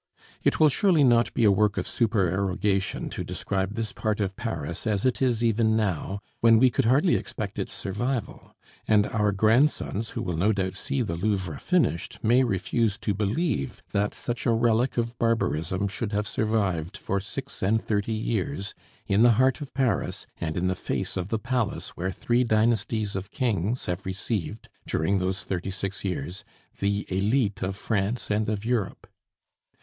It 0.41 0.59
will 0.59 0.69
surely 0.69 1.03
not 1.03 1.31
be 1.35 1.43
a 1.43 1.51
work 1.51 1.77
of 1.77 1.85
supererogation 1.85 3.07
to 3.11 3.23
describe 3.23 3.75
this 3.75 3.93
part 3.93 4.19
of 4.19 4.35
Paris 4.35 4.87
as 4.87 5.05
it 5.05 5.21
is 5.21 5.43
even 5.43 5.75
now, 5.77 6.21
when 6.39 6.57
we 6.57 6.71
could 6.71 6.85
hardly 6.85 7.13
expect 7.15 7.59
its 7.59 7.71
survival; 7.71 8.55
and 8.87 9.05
our 9.05 9.31
grandsons, 9.31 10.09
who 10.09 10.23
will 10.23 10.35
no 10.35 10.53
doubt 10.53 10.73
see 10.73 11.03
the 11.03 11.15
Louvre 11.15 11.59
finished, 11.59 12.17
may 12.23 12.43
refuse 12.43 12.97
to 12.97 13.13
believe 13.13 13.83
that 13.91 14.15
such 14.15 14.47
a 14.47 14.51
relic 14.53 14.97
of 14.97 15.15
barbarism 15.19 15.87
should 15.87 16.13
have 16.13 16.27
survived 16.27 16.97
for 16.97 17.19
six 17.19 17.61
and 17.61 17.79
thirty 17.79 18.11
years 18.11 18.73
in 19.05 19.21
the 19.21 19.33
heart 19.33 19.61
of 19.61 19.71
Paris 19.75 20.25
and 20.37 20.57
in 20.57 20.67
the 20.67 20.75
face 20.75 21.15
of 21.15 21.27
the 21.27 21.37
palace 21.37 21.89
where 21.89 22.09
three 22.11 22.43
dynasties 22.43 23.15
of 23.15 23.29
kings 23.29 23.85
have 23.85 24.03
received, 24.03 24.67
during 24.87 25.19
those 25.19 25.43
thirty 25.43 25.69
six 25.69 26.03
years, 26.03 26.43
the 26.79 27.05
elite 27.09 27.61
of 27.61 27.75
France 27.75 28.31
and 28.31 28.49
of 28.49 28.65
Europe. 28.65 29.05